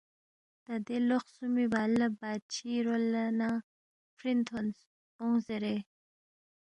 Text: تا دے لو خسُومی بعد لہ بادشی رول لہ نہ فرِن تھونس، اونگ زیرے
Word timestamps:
تا 0.63 0.73
دے 0.85 0.97
لو 1.07 1.17
خسُومی 1.23 1.65
بعد 1.73 1.89
لہ 1.99 2.07
بادشی 2.19 2.73
رول 2.85 3.03
لہ 3.13 3.23
نہ 3.39 3.49
فرِن 4.17 4.39
تھونس، 4.47 4.77
اونگ 5.21 5.37
زیرے 5.45 5.75